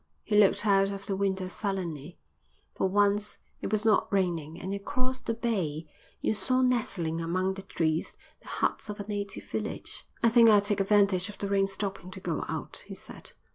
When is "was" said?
3.71-3.85